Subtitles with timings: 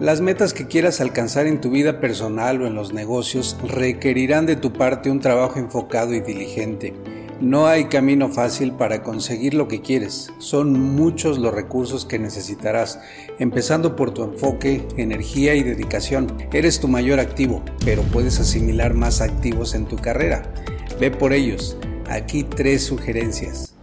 [0.00, 4.54] Las metas que quieras alcanzar en tu vida personal o en los negocios requerirán de
[4.54, 6.94] tu parte un trabajo enfocado y diligente.
[7.40, 10.30] No hay camino fácil para conseguir lo que quieres.
[10.38, 13.00] Son muchos los recursos que necesitarás,
[13.40, 16.32] empezando por tu enfoque, energía y dedicación.
[16.52, 20.52] Eres tu mayor activo, pero puedes asimilar más activos en tu carrera.
[21.00, 21.76] Ve por ellos.
[22.08, 23.77] Aquí tres sugerencias.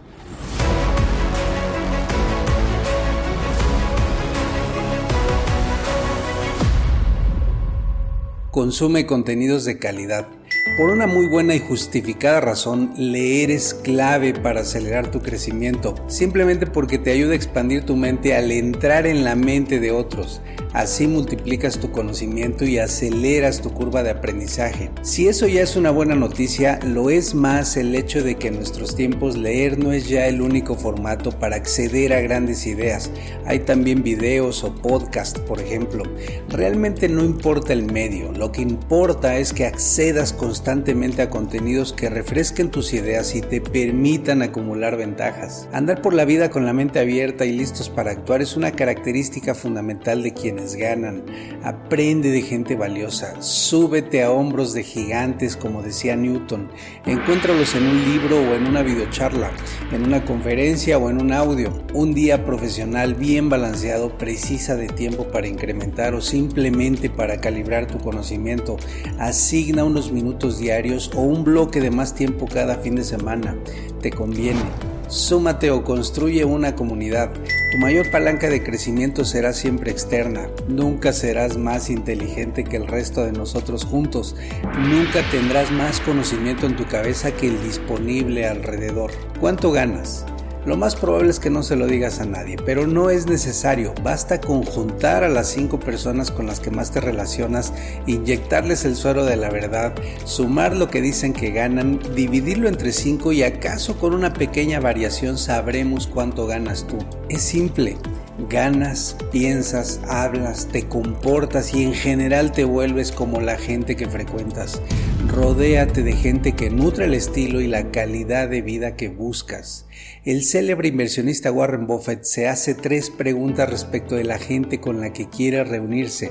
[8.56, 10.28] Consume contenidos de calidad.
[10.76, 16.66] Por una muy buena y justificada razón, leer es clave para acelerar tu crecimiento, simplemente
[16.66, 20.42] porque te ayuda a expandir tu mente al entrar en la mente de otros.
[20.76, 24.90] Así multiplicas tu conocimiento y aceleras tu curva de aprendizaje.
[25.00, 28.56] Si eso ya es una buena noticia, lo es más el hecho de que en
[28.56, 33.10] nuestros tiempos leer no es ya el único formato para acceder a grandes ideas.
[33.46, 36.02] Hay también videos o podcasts, por ejemplo.
[36.50, 42.10] Realmente no importa el medio, lo que importa es que accedas constantemente a contenidos que
[42.10, 45.68] refresquen tus ideas y te permitan acumular ventajas.
[45.72, 49.54] Andar por la vida con la mente abierta y listos para actuar es una característica
[49.54, 51.24] fundamental de quienes ganan,
[51.62, 56.68] aprende de gente valiosa, súbete a hombros de gigantes como decía Newton,
[57.06, 59.50] encuéntralos en un libro o en una videocharla,
[59.92, 61.72] en una conferencia o en un audio.
[61.94, 67.98] Un día profesional bien balanceado precisa de tiempo para incrementar o simplemente para calibrar tu
[67.98, 68.76] conocimiento.
[69.18, 70.25] Asigna unos minutos
[70.58, 73.56] diarios o un bloque de más tiempo cada fin de semana.
[74.00, 74.60] Te conviene.
[75.08, 77.30] Súmate o construye una comunidad.
[77.70, 80.48] Tu mayor palanca de crecimiento será siempre externa.
[80.66, 84.34] Nunca serás más inteligente que el resto de nosotros juntos.
[84.80, 89.12] Nunca tendrás más conocimiento en tu cabeza que el disponible alrededor.
[89.40, 90.26] ¿Cuánto ganas?
[90.66, 93.94] Lo más probable es que no se lo digas a nadie, pero no es necesario.
[94.02, 97.72] Basta conjuntar a las cinco personas con las que más te relacionas,
[98.06, 99.94] inyectarles el suero de la verdad,
[100.24, 105.38] sumar lo que dicen que ganan, dividirlo entre cinco y acaso con una pequeña variación
[105.38, 106.98] sabremos cuánto ganas tú.
[107.28, 107.96] Es simple.
[108.38, 114.82] Ganas, piensas, hablas, te comportas y en general te vuelves como la gente que frecuentas.
[115.28, 119.86] Rodéate de gente que nutre el estilo y la calidad de vida que buscas.
[120.24, 125.14] El célebre inversionista Warren Buffett se hace tres preguntas respecto de la gente con la
[125.14, 126.30] que quiere reunirse.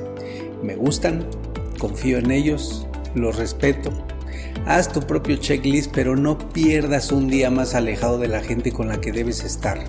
[0.61, 1.27] ¿Me gustan?
[1.79, 2.87] ¿Confío en ellos?
[3.16, 3.91] ¿Los respeto?
[4.67, 8.89] Haz tu propio checklist pero no pierdas un día más alejado de la gente con
[8.89, 9.83] la que debes estar.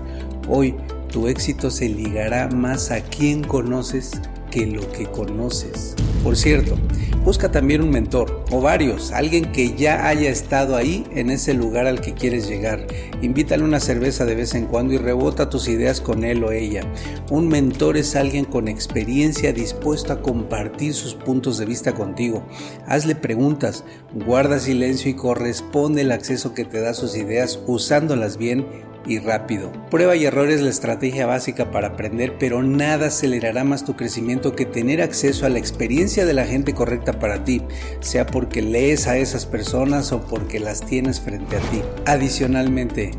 [0.49, 0.75] Hoy
[1.09, 4.13] tu éxito se ligará más a quien conoces
[4.51, 5.95] que lo que conoces.
[6.23, 6.77] Por cierto,
[7.25, 11.87] busca también un mentor o varios, alguien que ya haya estado ahí en ese lugar
[11.87, 12.87] al que quieres llegar.
[13.23, 16.83] Invítale una cerveza de vez en cuando y rebota tus ideas con él o ella.
[17.31, 22.45] Un mentor es alguien con experiencia dispuesto a compartir sus puntos de vista contigo.
[22.87, 23.85] Hazle preguntas,
[24.27, 28.67] guarda silencio y corresponde el acceso que te da sus ideas usándolas bien
[29.07, 29.73] y rápido.
[29.91, 34.55] Prueba y error es la estrategia básica para aprender, pero nada acelerará más tu crecimiento
[34.55, 37.63] que tener acceso a la experiencia de la gente correcta para ti,
[38.01, 41.83] sea porque lees a esas personas o porque las tienes frente a ti.
[42.05, 43.13] Adicionalmente,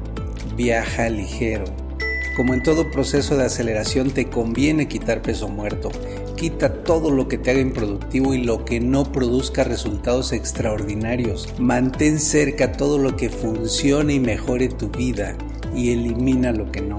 [0.55, 1.65] viaja ligero.
[2.35, 5.89] Como en todo proceso de aceleración te conviene quitar peso muerto.
[6.35, 11.51] Quita todo lo que te haga improductivo y lo que no produzca resultados extraordinarios.
[11.57, 15.35] Mantén cerca todo lo que funcione y mejore tu vida
[15.77, 16.97] y elimina lo que no.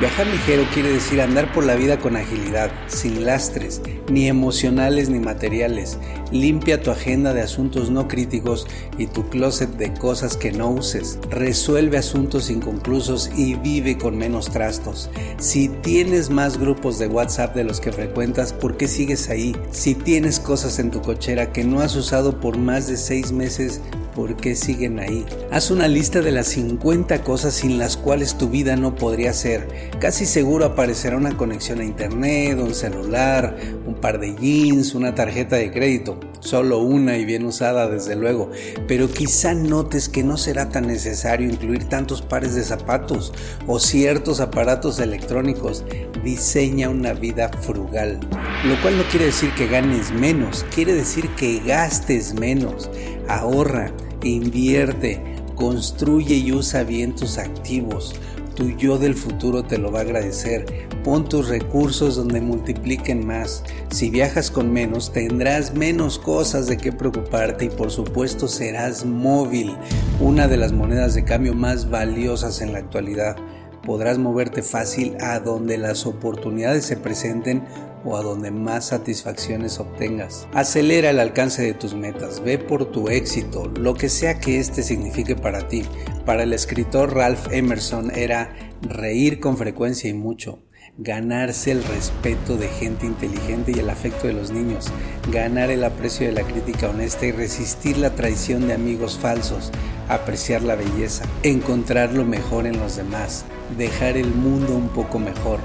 [0.00, 5.18] Viajar ligero quiere decir andar por la vida con agilidad, sin lastres, ni emocionales ni
[5.18, 5.98] materiales.
[6.30, 8.66] Limpia tu agenda de asuntos no críticos
[8.96, 11.18] y tu closet de cosas que no uses.
[11.30, 15.10] Resuelve asuntos inconclusos y vive con menos trastos.
[15.38, 19.54] Si tienes más grupos de WhatsApp de los que frecuentas, ¿por qué sigues ahí?
[19.70, 23.80] Si tienes cosas en tu cochera que no has usado por más de seis meses,
[24.14, 25.24] ¿por qué siguen ahí?
[25.50, 29.90] Haz una lista de las 50 cosas sin las cuales tu vida no podría ser.
[30.00, 33.56] Casi seguro aparecerá una conexión a internet, un celular,
[33.86, 36.18] un par de jeans, una tarjeta de crédito.
[36.42, 38.50] Solo una y bien usada desde luego,
[38.88, 43.32] pero quizá notes que no será tan necesario incluir tantos pares de zapatos
[43.68, 45.84] o ciertos aparatos electrónicos.
[46.24, 48.18] Diseña una vida frugal,
[48.64, 52.90] lo cual no quiere decir que ganes menos, quiere decir que gastes menos.
[53.28, 53.92] Ahorra,
[54.24, 55.22] invierte,
[55.54, 58.16] construye y usa bien tus activos.
[58.56, 60.88] Tu yo del futuro te lo va a agradecer.
[61.04, 63.64] Pon tus recursos donde multipliquen más.
[63.90, 69.76] Si viajas con menos, tendrás menos cosas de qué preocuparte y por supuesto serás móvil,
[70.20, 73.36] una de las monedas de cambio más valiosas en la actualidad.
[73.84, 77.64] Podrás moverte fácil a donde las oportunidades se presenten
[78.04, 80.46] o a donde más satisfacciones obtengas.
[80.52, 84.82] Acelera el alcance de tus metas, ve por tu éxito, lo que sea que éste
[84.82, 85.82] signifique para ti.
[86.24, 90.60] Para el escritor Ralph Emerson era reír con frecuencia y mucho,
[90.98, 94.92] ganarse el respeto de gente inteligente y el afecto de los niños,
[95.30, 99.72] ganar el aprecio de la crítica honesta y resistir la traición de amigos falsos,
[100.08, 103.44] apreciar la belleza, encontrar lo mejor en los demás,
[103.78, 105.60] dejar el mundo un poco mejor,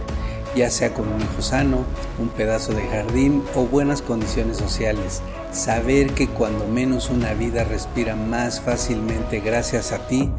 [0.55, 1.83] ya sea con un hijo sano,
[2.19, 5.21] un pedazo de jardín o buenas condiciones sociales.
[5.51, 10.31] Saber que cuando menos una vida respira más fácilmente gracias a ti,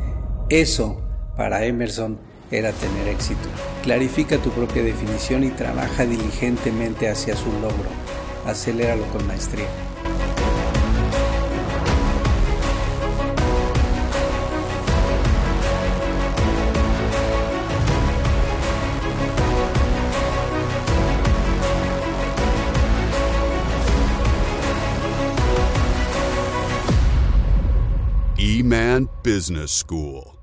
[0.48, 1.02] eso,
[1.36, 2.18] para Emerson,
[2.50, 3.48] era tener éxito.
[3.82, 7.90] Clarifica tu propia definición y trabaja diligentemente hacia su logro.
[8.46, 9.66] Aceléralo con maestría.
[28.38, 30.37] E-Man Business School.